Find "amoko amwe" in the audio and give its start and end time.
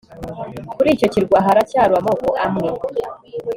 1.99-2.67